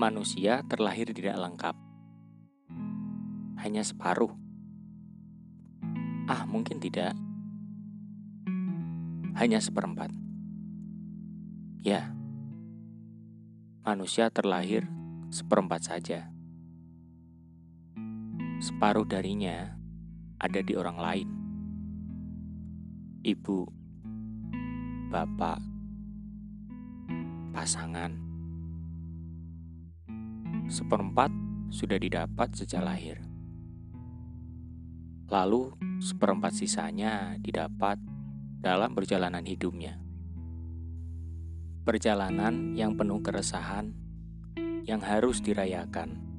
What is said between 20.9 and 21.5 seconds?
lain.